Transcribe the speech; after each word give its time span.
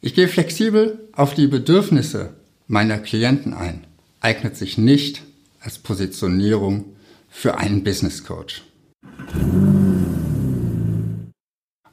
Ich 0.00 0.14
gehe 0.14 0.28
flexibel 0.28 1.08
auf 1.12 1.34
die 1.34 1.48
Bedürfnisse 1.48 2.34
meiner 2.68 2.98
Klienten 2.98 3.52
ein, 3.52 3.84
eignet 4.20 4.56
sich 4.56 4.78
nicht 4.78 5.22
als 5.60 5.78
Positionierung 5.78 6.84
für 7.28 7.58
einen 7.58 7.82
Business 7.82 8.22
Coach. 8.22 8.62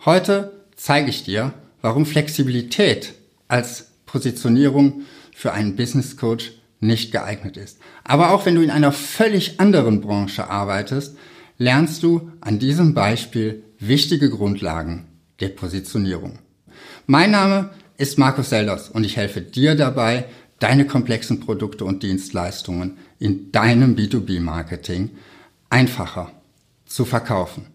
Heute 0.06 0.52
zeige 0.76 1.10
ich 1.10 1.24
dir, 1.24 1.54
warum 1.82 2.06
Flexibilität 2.06 3.16
als 3.48 3.88
Positionierung 4.06 5.02
für 5.34 5.54
einen 5.54 5.76
Business 5.76 6.16
Coach 6.16 6.52
nicht 6.80 7.12
geeignet 7.12 7.58
ist. 7.58 7.80
Aber 8.04 8.30
auch 8.30 8.46
wenn 8.46 8.54
du 8.54 8.62
in 8.62 8.70
einer 8.70 8.92
völlig 8.92 9.60
anderen 9.60 10.02
Branche 10.02 10.48
arbeitest, 10.48 11.18
lernst 11.58 12.04
du 12.04 12.32
an 12.40 12.60
diesem 12.60 12.94
Beispiel 12.94 13.64
wichtige 13.80 14.30
Grundlagen 14.30 15.08
der 15.40 15.50
Positionierung. 15.50 16.38
Mein 17.08 17.32
Name 17.32 17.72
ist 17.98 18.18
Markus 18.18 18.50
Selders 18.50 18.90
und 18.90 19.04
ich 19.04 19.18
helfe 19.18 19.42
dir 19.42 19.76
dabei, 19.76 20.26
deine 20.60 20.86
komplexen 20.86 21.40
Produkte 21.40 21.86
und 21.86 22.04
Dienstleistungen 22.04 22.98
in 23.20 23.52
deinem 23.52 23.96
B2B-Marketing 23.96 25.12
einfacher 25.70 26.32
zu 26.86 27.06
verkaufen. 27.06 27.68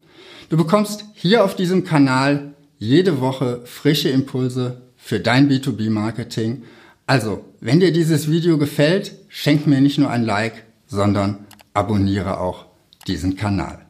Du 0.48 0.56
bekommst 0.56 1.04
hier 1.14 1.45
auf 1.45 1.54
diesem 1.54 1.84
Kanal 1.84 2.54
jede 2.78 3.20
Woche 3.20 3.60
frische 3.64 4.09
Impulse 4.09 4.82
für 4.96 5.20
dein 5.20 5.50
B2B-Marketing. 5.50 6.64
Also, 7.06 7.45
wenn 7.60 7.80
dir 7.80 7.92
dieses 7.92 8.30
Video 8.30 8.59
gefällt, 8.59 9.14
schenk 9.28 9.66
mir 9.66 9.80
nicht 9.80 9.98
nur 9.98 10.10
ein 10.10 10.24
Like, 10.24 10.64
sondern 10.87 11.46
abonniere 11.74 12.40
auch 12.40 12.66
diesen 13.06 13.37
Kanal. 13.37 13.87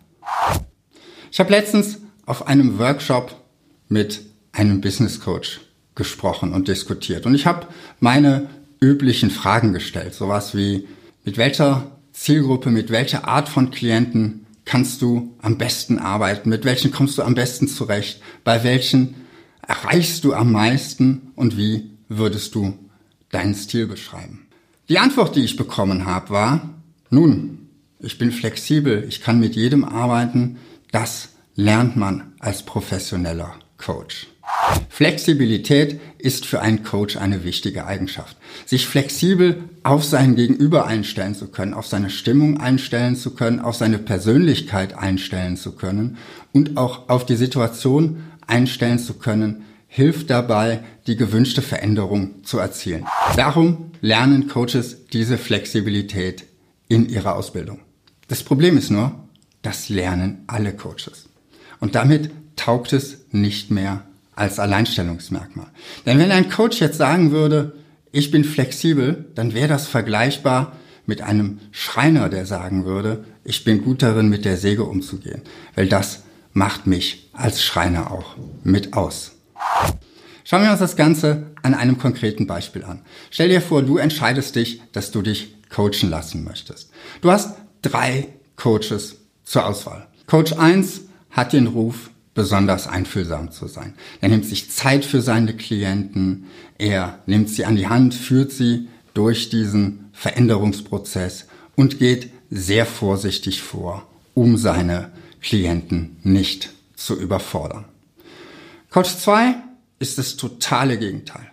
Ich 1.30 1.38
habe 1.38 1.50
letztens 1.50 1.98
auf 2.26 2.46
einem 2.46 2.78
Workshop 2.78 3.34
mit 3.88 4.22
einem 4.52 4.80
Business 4.80 5.20
Coach 5.20 5.60
gesprochen 5.94 6.52
und 6.52 6.68
diskutiert. 6.68 7.26
Und 7.26 7.34
ich 7.34 7.46
habe 7.46 7.66
meine 7.98 8.48
üblichen 8.80 9.30
Fragen 9.30 9.72
gestellt. 9.72 10.14
Sowas 10.14 10.54
wie, 10.54 10.88
mit 11.24 11.36
welcher 11.36 11.98
Zielgruppe, 12.12 12.70
mit 12.70 12.90
welcher 12.90 13.28
Art 13.28 13.48
von 13.48 13.70
Klienten 13.70 14.46
kannst 14.64 15.02
du 15.02 15.36
am 15.42 15.58
besten 15.58 15.98
arbeiten? 15.98 16.48
Mit 16.48 16.64
welchen 16.64 16.92
kommst 16.92 17.18
du 17.18 17.22
am 17.22 17.34
besten 17.34 17.68
zurecht? 17.68 18.22
Bei 18.44 18.62
welchen 18.64 19.14
erreichst 19.66 20.24
du 20.24 20.32
am 20.32 20.52
meisten? 20.52 21.32
Und 21.36 21.56
wie 21.56 21.90
würdest 22.08 22.54
du 22.54 22.78
deinen 23.30 23.54
Stil 23.54 23.86
beschreiben? 23.86 24.46
Die 24.88 24.98
Antwort, 24.98 25.36
die 25.36 25.44
ich 25.44 25.56
bekommen 25.56 26.06
habe, 26.06 26.30
war, 26.30 26.74
nun, 27.10 27.68
ich 28.00 28.18
bin 28.18 28.32
flexibel, 28.32 29.04
ich 29.08 29.20
kann 29.20 29.40
mit 29.40 29.56
jedem 29.56 29.84
arbeiten. 29.84 30.58
Das 30.90 31.30
lernt 31.54 31.96
man 31.96 32.32
als 32.38 32.64
professioneller 32.64 33.54
Coach. 33.76 34.28
Flexibilität 34.88 36.00
ist 36.18 36.44
für 36.44 36.60
einen 36.60 36.82
Coach 36.82 37.16
eine 37.16 37.42
wichtige 37.44 37.86
Eigenschaft. 37.86 38.36
Sich 38.66 38.86
flexibel 38.86 39.64
auf 39.82 40.04
sein 40.04 40.36
Gegenüber 40.36 40.86
einstellen 40.86 41.34
zu 41.34 41.48
können, 41.48 41.72
auf 41.72 41.86
seine 41.86 42.10
Stimmung 42.10 42.60
einstellen 42.60 43.16
zu 43.16 43.34
können, 43.34 43.60
auf 43.60 43.76
seine 43.76 43.98
Persönlichkeit 43.98 44.98
einstellen 44.98 45.56
zu 45.56 45.72
können 45.72 46.18
und 46.52 46.76
auch 46.76 47.08
auf 47.08 47.24
die 47.24 47.36
Situation 47.36 48.24
einstellen 48.46 48.98
zu 48.98 49.14
können, 49.14 49.64
hilft 49.86 50.30
dabei, 50.30 50.84
die 51.06 51.16
gewünschte 51.16 51.62
Veränderung 51.62 52.44
zu 52.44 52.58
erzielen. 52.58 53.06
Darum 53.36 53.92
lernen 54.00 54.48
Coaches 54.48 55.06
diese 55.06 55.38
Flexibilität 55.38 56.44
in 56.88 57.08
ihrer 57.08 57.36
Ausbildung. 57.36 57.80
Das 58.28 58.42
Problem 58.42 58.76
ist 58.76 58.90
nur, 58.90 59.14
das 59.62 59.88
lernen 59.88 60.44
alle 60.46 60.74
Coaches. 60.74 61.28
Und 61.80 61.94
damit 61.94 62.30
taugt 62.56 62.92
es 62.92 63.24
nicht 63.32 63.70
mehr 63.70 64.04
als 64.40 64.58
Alleinstellungsmerkmal. 64.58 65.66
Denn 66.06 66.18
wenn 66.18 66.32
ein 66.32 66.48
Coach 66.48 66.80
jetzt 66.80 66.96
sagen 66.96 67.30
würde, 67.30 67.74
ich 68.10 68.30
bin 68.30 68.42
flexibel, 68.42 69.26
dann 69.34 69.52
wäre 69.52 69.68
das 69.68 69.86
vergleichbar 69.86 70.72
mit 71.04 71.20
einem 71.20 71.60
Schreiner, 71.72 72.30
der 72.30 72.46
sagen 72.46 72.86
würde, 72.86 73.24
ich 73.44 73.64
bin 73.64 73.84
gut 73.84 74.02
darin, 74.02 74.30
mit 74.30 74.46
der 74.46 74.56
Säge 74.56 74.84
umzugehen. 74.84 75.42
Weil 75.74 75.88
das 75.88 76.22
macht 76.54 76.86
mich 76.86 77.28
als 77.34 77.62
Schreiner 77.62 78.10
auch 78.10 78.36
mit 78.64 78.94
aus. 78.94 79.32
Schauen 80.44 80.62
wir 80.62 80.70
uns 80.70 80.80
das 80.80 80.96
Ganze 80.96 81.48
an 81.62 81.74
einem 81.74 81.98
konkreten 81.98 82.46
Beispiel 82.46 82.82
an. 82.84 83.02
Stell 83.30 83.50
dir 83.50 83.60
vor, 83.60 83.82
du 83.82 83.98
entscheidest 83.98 84.56
dich, 84.56 84.80
dass 84.92 85.10
du 85.10 85.20
dich 85.20 85.54
coachen 85.68 86.08
lassen 86.08 86.44
möchtest. 86.44 86.90
Du 87.20 87.30
hast 87.30 87.58
drei 87.82 88.28
Coaches 88.56 89.18
zur 89.44 89.66
Auswahl. 89.66 90.08
Coach 90.26 90.54
1 90.54 91.02
hat 91.30 91.52
den 91.52 91.66
Ruf, 91.66 92.09
besonders 92.34 92.86
einfühlsam 92.86 93.50
zu 93.50 93.66
sein. 93.66 93.94
Er 94.20 94.28
nimmt 94.28 94.46
sich 94.46 94.70
Zeit 94.70 95.04
für 95.04 95.20
seine 95.20 95.56
Klienten, 95.56 96.46
er 96.78 97.18
nimmt 97.26 97.48
sie 97.48 97.64
an 97.64 97.76
die 97.76 97.88
Hand, 97.88 98.14
führt 98.14 98.52
sie 98.52 98.88
durch 99.14 99.50
diesen 99.50 100.10
Veränderungsprozess 100.12 101.46
und 101.76 101.98
geht 101.98 102.30
sehr 102.50 102.86
vorsichtig 102.86 103.62
vor, 103.62 104.06
um 104.34 104.56
seine 104.56 105.10
Klienten 105.40 106.16
nicht 106.22 106.70
zu 106.94 107.18
überfordern. 107.18 107.84
Coach 108.90 109.16
2 109.16 109.54
ist 109.98 110.18
das 110.18 110.36
totale 110.36 110.98
Gegenteil. 110.98 111.50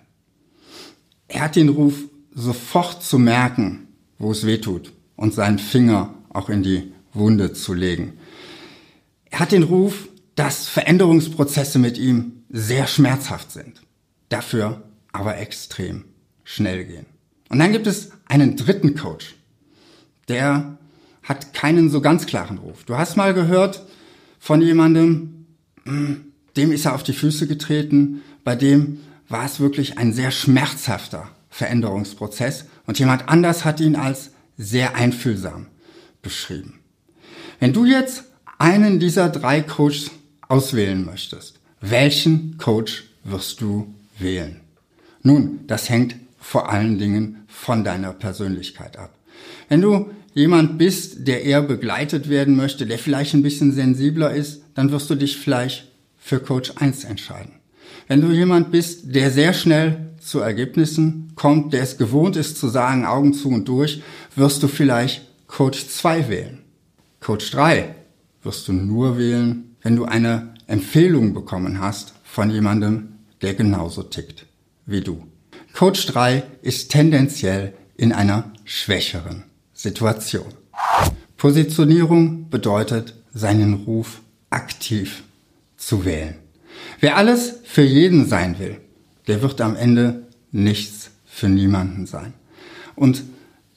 Er 1.28 1.42
hat 1.42 1.56
den 1.56 1.70
Ruf, 1.70 1.96
sofort 2.34 3.04
zu 3.04 3.20
merken, 3.20 3.88
wo 4.20 4.32
es 4.32 4.46
weh 4.46 4.58
tut 4.60 4.92
und 5.16 5.34
seinen 5.34 5.60
Finger 5.60 6.14
auch 6.30 6.50
in 6.50 6.64
die 6.64 6.92
Wunde 7.14 7.54
zu 7.54 7.74
legen. 7.74 8.14
Er 9.30 9.40
hat 9.40 9.52
den 9.52 9.64
Ruf, 9.64 10.08
dass 10.38 10.70
Veränderungsprozesse 10.70 11.80
mit 11.80 11.98
ihm 11.98 12.44
sehr 12.50 12.86
schmerzhaft 12.86 13.52
sind, 13.52 13.82
dafür 14.30 14.84
aber 15.12 15.38
extrem 15.38 16.06
schnell 16.44 16.86
gehen. 16.86 17.08
Und 17.50 17.58
dann 17.60 17.72
gibt 17.72 17.88
es 17.88 18.12
einen 18.28 18.56
dritten 18.56 18.96
Coach, 18.96 19.36
der 20.30 20.78
hat 21.24 21.54
keinen 21.54 21.90
so 21.90 22.02
ganz 22.02 22.28
klaren 22.28 22.60
Ruf. 22.60 22.84
Du 22.86 22.96
hast 22.96 23.18
mal 23.18 23.34
gehört 23.34 23.84
von 24.40 24.62
jemandem, 24.62 25.48
hm, 25.86 26.32
dem 26.56 26.72
ist 26.72 26.86
er 26.86 26.94
auf 26.94 27.04
die 27.04 27.14
Füße 27.14 27.48
getreten, 27.48 28.22
bei 28.44 28.56
dem 28.56 29.00
war 29.28 29.44
es 29.44 29.60
wirklich 29.60 29.98
ein 29.98 30.14
sehr 30.14 30.30
schmerzhafter 30.30 31.30
Veränderungsprozess 31.50 32.66
und 32.86 33.00
jemand 33.00 33.28
anders 33.28 33.66
hat 33.66 33.80
ihn 33.80 33.96
als 33.96 34.32
sehr 34.56 34.96
einfühlsam 34.96 35.66
beschrieben. 36.22 36.80
Wenn 37.60 37.74
du 37.74 37.86
jetzt 37.86 38.26
einen 38.60 39.00
dieser 39.00 39.30
drei 39.30 39.62
Coaches 39.62 40.12
auswählen 40.48 41.06
möchtest, 41.06 41.60
welchen 41.82 42.58
Coach 42.58 43.06
wirst 43.24 43.62
du 43.62 43.94
wählen? 44.18 44.62
Nun, 45.22 45.62
das 45.68 45.90
hängt 45.90 46.16
vor 46.40 46.72
allen 46.72 46.98
Dingen 46.98 47.44
von 47.48 47.84
deiner 47.84 48.14
Persönlichkeit 48.14 48.98
ab. 48.98 49.14
Wenn 49.70 49.82
du 49.82 50.12
jemand 50.34 50.78
bist, 50.78 51.28
der 51.28 51.44
eher 51.44 51.62
begleitet 51.62 52.30
werden 52.30 52.56
möchte, 52.56 52.86
der 52.86 53.00
vielleicht 53.00 53.34
ein 53.34 53.44
bisschen 53.44 53.74
sensibler 53.74 54.34
ist, 54.34 54.62
dann 54.76 54.92
wirst 54.92 55.10
du 55.10 55.16
dich 55.16 55.38
vielleicht 55.38 55.92
für 56.18 56.40
Coach 56.40 56.74
1 56.78 57.04
entscheiden. 57.04 57.54
Wenn 58.08 58.22
du 58.22 58.32
jemand 58.32 58.72
bist, 58.72 59.16
der 59.16 59.32
sehr 59.32 59.54
schnell 59.54 60.12
zu 60.20 60.40
Ergebnissen 60.40 61.32
kommt, 61.36 61.74
der 61.74 61.84
es 61.84 61.98
gewohnt 61.98 62.36
ist 62.36 62.58
zu 62.58 62.68
sagen, 62.68 63.06
Augen 63.06 63.34
zu 63.34 63.50
und 63.50 63.68
durch, 63.68 64.02
wirst 64.36 64.64
du 64.64 64.68
vielleicht 64.68 65.26
Coach 65.48 65.88
2 65.88 66.30
wählen. 66.30 66.60
Coach 67.20 67.52
3 67.52 67.96
wirst 68.44 68.68
du 68.68 68.74
nur 68.74 69.18
wählen, 69.18 69.67
wenn 69.88 69.96
du 69.96 70.04
eine 70.04 70.54
Empfehlung 70.68 71.34
bekommen 71.34 71.80
hast 71.80 72.14
von 72.22 72.50
jemandem, 72.50 73.20
der 73.42 73.54
genauso 73.54 74.04
tickt 74.04 74.46
wie 74.86 75.00
du. 75.00 75.26
Coach 75.72 76.08
3 76.08 76.44
ist 76.62 76.92
tendenziell 76.92 77.72
in 77.96 78.12
einer 78.12 78.52
schwächeren 78.66 79.44
Situation. 79.74 80.54
Positionierung 81.38 82.50
bedeutet, 82.50 83.16
seinen 83.34 83.76
Ruf 83.76 84.20
aktiv 84.50 85.24
zu 85.78 86.04
wählen. 86.04 86.36
Wer 87.00 87.16
alles 87.16 87.62
für 87.64 87.84
jeden 87.84 88.28
sein 88.28 88.60
will, 88.60 88.82
der 89.28 89.42
wird 89.42 89.62
am 89.62 89.78
Ende 89.78 90.28
nichts 90.52 91.12
für 91.26 91.48
niemanden 91.48 92.08
sein. 92.08 92.34
Und 92.98 93.24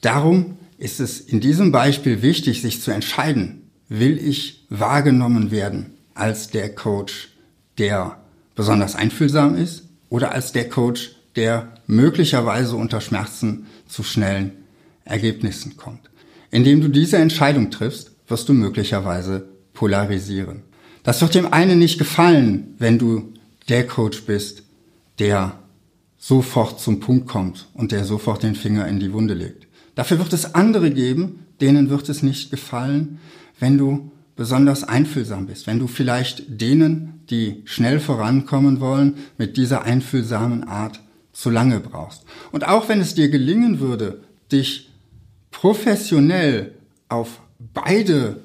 darum 0.01 0.57
ist 0.77 0.99
es 0.99 1.21
in 1.21 1.39
diesem 1.39 1.71
Beispiel 1.71 2.21
wichtig, 2.21 2.61
sich 2.61 2.81
zu 2.81 2.91
entscheiden, 2.91 3.69
will 3.87 4.17
ich 4.17 4.65
wahrgenommen 4.69 5.51
werden 5.51 5.90
als 6.13 6.49
der 6.49 6.73
Coach, 6.73 7.29
der 7.77 8.17
besonders 8.55 8.95
einfühlsam 8.95 9.55
ist 9.55 9.83
oder 10.09 10.31
als 10.31 10.51
der 10.51 10.69
Coach, 10.69 11.15
der 11.35 11.73
möglicherweise 11.87 12.75
unter 12.75 13.01
Schmerzen 13.01 13.67
zu 13.87 14.03
schnellen 14.03 14.51
Ergebnissen 15.05 15.77
kommt. 15.77 16.09
Indem 16.51 16.81
du 16.81 16.89
diese 16.89 17.17
Entscheidung 17.17 17.71
triffst, 17.71 18.11
wirst 18.27 18.49
du 18.49 18.53
möglicherweise 18.53 19.47
polarisieren. 19.73 20.63
Das 21.03 21.21
wird 21.21 21.35
dem 21.35 21.51
einen 21.51 21.79
nicht 21.79 21.97
gefallen, 21.97 22.75
wenn 22.77 22.99
du 22.99 23.33
der 23.69 23.87
Coach 23.87 24.23
bist, 24.23 24.63
der 25.19 25.57
sofort 26.17 26.79
zum 26.79 26.99
Punkt 26.99 27.27
kommt 27.27 27.67
und 27.73 27.91
der 27.91 28.05
sofort 28.05 28.43
den 28.43 28.55
Finger 28.55 28.87
in 28.87 28.99
die 28.99 29.11
Wunde 29.13 29.33
legt. 29.33 29.67
Dafür 29.95 30.19
wird 30.19 30.33
es 30.33 30.53
andere 30.55 30.91
geben, 30.91 31.47
denen 31.59 31.89
wird 31.89 32.09
es 32.09 32.21
nicht 32.21 32.51
gefallen, 32.51 33.19
wenn 33.59 33.77
du 33.77 34.11
besonders 34.35 34.83
einfühlsam 34.83 35.47
bist, 35.47 35.67
wenn 35.67 35.79
du 35.79 35.87
vielleicht 35.87 36.61
denen, 36.61 37.21
die 37.29 37.61
schnell 37.65 37.99
vorankommen 37.99 38.79
wollen, 38.79 39.15
mit 39.37 39.57
dieser 39.57 39.83
einfühlsamen 39.83 40.63
Art 40.63 41.01
zu 41.33 41.49
lange 41.49 41.79
brauchst. 41.79 42.23
Und 42.51 42.67
auch 42.67 42.89
wenn 42.89 43.01
es 43.01 43.15
dir 43.15 43.29
gelingen 43.29 43.79
würde, 43.79 44.23
dich 44.51 44.89
professionell 45.51 46.73
auf 47.09 47.41
beide 47.73 48.41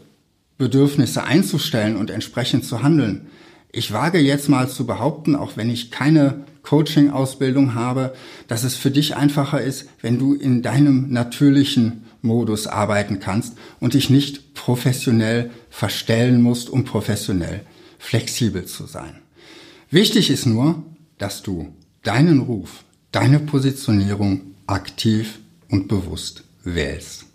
Bedürfnisse 0.59 1.25
einzustellen 1.25 1.97
und 1.97 2.11
entsprechend 2.11 2.65
zu 2.65 2.83
handeln, 2.83 3.29
ich 3.73 3.93
wage 3.93 4.19
jetzt 4.19 4.49
mal 4.49 4.69
zu 4.69 4.87
behaupten, 4.87 5.37
auch 5.37 5.57
wenn 5.57 5.69
ich 5.69 5.91
keine 5.91 6.45
Coaching-Ausbildung 6.63 7.75
habe, 7.75 8.15
dass 8.49 8.65
es 8.65 8.75
für 8.75 8.91
dich 8.91 9.17
einfacher 9.17 9.61
ist, 9.61 9.89
wenn 10.01 10.19
du 10.19 10.35
in 10.35 10.63
deinem 10.63 11.13
natürlichen 11.13 12.05
Modus 12.23 12.67
arbeiten 12.67 13.21
kannst 13.21 13.57
und 13.79 13.95
dich 13.95 14.09
nicht 14.09 14.46
professionell 14.67 15.53
verstellen 15.71 16.43
musst, 16.43 16.71
um 16.71 16.85
professionell 16.85 17.61
flexibel 18.01 18.65
zu 18.65 18.87
sein. 18.87 19.23
Wichtig 19.91 20.29
ist 20.29 20.45
nur, 20.45 20.83
dass 21.19 21.45
du 21.45 21.73
deinen 22.03 22.41
Ruf, 22.41 22.83
deine 23.13 23.39
Positionierung 23.39 24.57
aktiv 24.67 25.39
und 25.71 25.87
bewusst 25.87 26.43
wählst. 26.65 27.27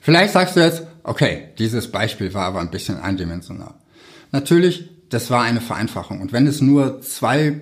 Vielleicht 0.00 0.32
sagst 0.32 0.56
du 0.56 0.60
jetzt, 0.60 0.82
okay, 1.04 1.50
dieses 1.60 1.92
Beispiel 1.92 2.34
war 2.34 2.46
aber 2.46 2.60
ein 2.60 2.72
bisschen 2.72 2.98
eindimensional. 2.98 3.74
Natürlich, 4.32 4.90
das 5.08 5.30
war 5.30 5.42
eine 5.42 5.60
Vereinfachung. 5.60 6.20
Und 6.20 6.32
wenn 6.32 6.48
es 6.48 6.60
nur 6.60 7.00
zwei 7.02 7.60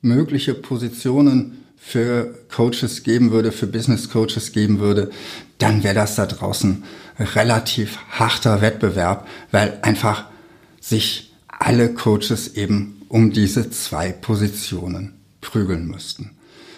mögliche 0.00 0.54
Positionen 0.54 1.61
für 1.84 2.38
Coaches 2.48 3.02
geben 3.02 3.32
würde, 3.32 3.50
für 3.50 3.66
Business 3.66 4.08
Coaches 4.08 4.52
geben 4.52 4.78
würde, 4.78 5.10
dann 5.58 5.82
wäre 5.82 5.96
das 5.96 6.14
da 6.14 6.26
draußen 6.26 6.84
relativ 7.18 7.98
harter 8.08 8.60
Wettbewerb, 8.60 9.26
weil 9.50 9.78
einfach 9.82 10.26
sich 10.80 11.32
alle 11.48 11.92
Coaches 11.92 12.54
eben 12.54 13.02
um 13.08 13.32
diese 13.32 13.68
zwei 13.70 14.12
Positionen 14.12 15.14
prügeln 15.40 15.86
müssten. 15.88 16.30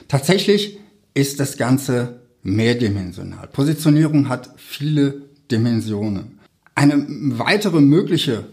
Tatsächlich 0.08 0.78
ist 1.12 1.38
das 1.38 1.58
Ganze 1.58 2.20
mehrdimensional. 2.42 3.46
Positionierung 3.48 4.30
hat 4.30 4.54
viele 4.56 5.22
Dimensionen. 5.50 6.40
Eine 6.74 7.06
weitere 7.38 7.80
mögliche 7.80 8.46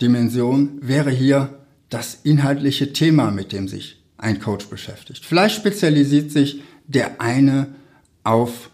Dimension 0.00 0.78
wäre 0.80 1.10
hier 1.10 1.60
das 1.90 2.18
inhaltliche 2.24 2.92
Thema, 2.94 3.30
mit 3.30 3.52
dem 3.52 3.68
sich 3.68 3.99
ein 4.20 4.40
Coach 4.40 4.66
beschäftigt. 4.66 5.24
Vielleicht 5.24 5.56
spezialisiert 5.56 6.30
sich 6.30 6.62
der 6.86 7.20
eine 7.20 7.74
auf 8.22 8.70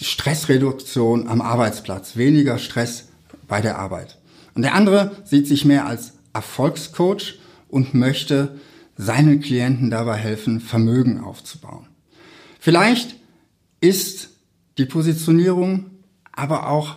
Stressreduktion 0.00 1.28
am 1.28 1.40
Arbeitsplatz, 1.40 2.16
weniger 2.16 2.58
Stress 2.58 3.08
bei 3.46 3.60
der 3.60 3.78
Arbeit. 3.78 4.18
Und 4.54 4.62
der 4.62 4.74
andere 4.74 5.12
sieht 5.24 5.46
sich 5.46 5.64
mehr 5.64 5.86
als 5.86 6.14
Erfolgscoach 6.32 7.38
und 7.68 7.94
möchte 7.94 8.56
seinen 8.96 9.40
Klienten 9.40 9.90
dabei 9.90 10.16
helfen, 10.16 10.60
Vermögen 10.60 11.20
aufzubauen. 11.20 11.86
Vielleicht 12.58 13.16
ist 13.80 14.30
die 14.78 14.86
Positionierung 14.86 15.90
aber 16.32 16.68
auch 16.68 16.96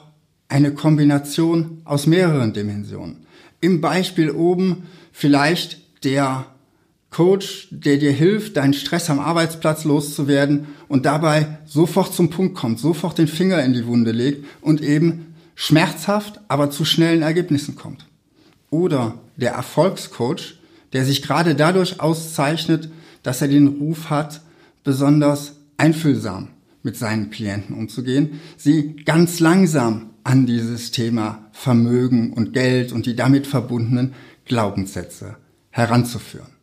eine 0.49 0.73
Kombination 0.73 1.81
aus 1.85 2.07
mehreren 2.07 2.53
Dimensionen. 2.53 3.25
Im 3.59 3.81
Beispiel 3.81 4.31
oben 4.31 4.87
vielleicht 5.11 6.03
der 6.03 6.45
Coach, 7.11 7.67
der 7.71 7.97
dir 7.97 8.13
hilft, 8.13 8.55
deinen 8.55 8.73
Stress 8.73 9.09
am 9.09 9.19
Arbeitsplatz 9.19 9.83
loszuwerden 9.83 10.67
und 10.87 11.05
dabei 11.05 11.57
sofort 11.65 12.13
zum 12.15 12.29
Punkt 12.29 12.55
kommt, 12.55 12.79
sofort 12.79 13.17
den 13.17 13.27
Finger 13.27 13.61
in 13.63 13.73
die 13.73 13.85
Wunde 13.85 14.11
legt 14.11 14.45
und 14.61 14.81
eben 14.81 15.35
schmerzhaft, 15.53 16.39
aber 16.47 16.71
zu 16.71 16.85
schnellen 16.85 17.21
Ergebnissen 17.21 17.75
kommt. 17.75 18.07
Oder 18.69 19.19
der 19.35 19.51
Erfolgscoach, 19.51 20.55
der 20.93 21.03
sich 21.03 21.21
gerade 21.21 21.53
dadurch 21.53 21.99
auszeichnet, 21.99 22.89
dass 23.23 23.41
er 23.41 23.49
den 23.49 23.67
Ruf 23.67 24.09
hat, 24.09 24.41
besonders 24.85 25.55
einfühlsam 25.75 26.47
mit 26.81 26.95
seinen 26.95 27.29
Klienten 27.29 27.75
umzugehen, 27.75 28.39
sie 28.55 28.95
ganz 29.03 29.41
langsam 29.41 30.11
an 30.23 30.45
dieses 30.45 30.91
Thema 30.91 31.49
Vermögen 31.51 32.31
und 32.31 32.53
Geld 32.53 32.93
und 32.93 33.05
die 33.05 33.17
damit 33.17 33.47
verbundenen 33.47 34.13
Glaubenssätze 34.45 35.35
heranzuführen. 35.71 36.60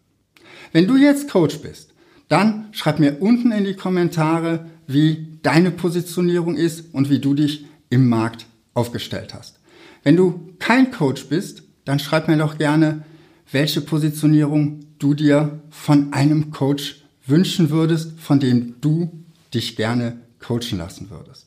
Wenn 0.73 0.87
du 0.87 0.97
jetzt 0.97 1.31
Coach 1.31 1.59
bist, 1.59 1.95
dann 2.29 2.69
schreib 2.73 2.99
mir 2.99 3.21
unten 3.21 3.53
in 3.53 3.65
die 3.65 3.75
Kommentare, 3.75 4.67
wie 4.87 5.39
deine 5.43 5.71
Positionierung 5.71 6.57
ist 6.57 6.93
und 6.93 7.11
wie 7.11 7.19
du 7.19 7.35
dich 7.35 7.67
im 7.91 8.09
Markt 8.09 8.47
aufgestellt 8.75 9.35
hast. 9.35 9.59
Wenn 10.03 10.17
du 10.17 10.55
kein 10.59 10.91
Coach 10.91 11.27
bist, 11.27 11.63
dann 11.85 11.99
schreib 11.99 12.29
mir 12.29 12.37
doch 12.37 12.59
gerne, 12.59 13.05
welche 13.51 13.81
Positionierung 13.81 14.81
du 14.99 15.15
dir 15.15 15.61
von 15.71 16.13
einem 16.13 16.51
Coach 16.51 17.03
wünschen 17.27 17.71
würdest, 17.71 18.19
von 18.19 18.41
dem 18.41 18.75
du 18.81 19.11
dich 19.55 19.77
gerne 19.77 20.19
coachen 20.41 20.79
lassen 20.79 21.11
würdest. 21.11 21.47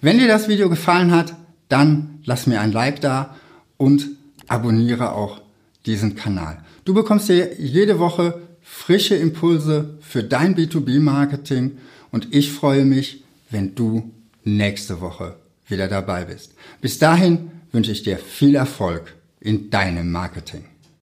Wenn 0.00 0.18
dir 0.18 0.28
das 0.28 0.48
Video 0.48 0.68
gefallen 0.68 1.10
hat, 1.10 1.34
dann 1.68 2.20
lass 2.24 2.46
mir 2.46 2.60
ein 2.60 2.72
Like 2.72 3.00
da 3.00 3.34
und 3.76 4.08
abonniere 4.46 5.12
auch 5.12 5.40
diesen 5.86 6.14
Kanal. 6.14 6.62
Du 6.84 6.94
bekommst 6.94 7.26
hier 7.26 7.60
jede 7.60 7.98
Woche 7.98 8.47
frische 8.70 9.16
Impulse 9.16 9.98
für 10.00 10.22
dein 10.22 10.54
B2B-Marketing 10.54 11.78
und 12.10 12.34
ich 12.34 12.52
freue 12.52 12.84
mich, 12.84 13.24
wenn 13.50 13.74
du 13.74 14.12
nächste 14.44 15.00
Woche 15.00 15.36
wieder 15.66 15.88
dabei 15.88 16.26
bist. 16.26 16.52
Bis 16.82 16.98
dahin 16.98 17.50
wünsche 17.72 17.92
ich 17.92 18.02
dir 18.02 18.18
viel 18.18 18.54
Erfolg 18.54 19.14
in 19.40 19.70
deinem 19.70 20.12
Marketing. 20.12 20.64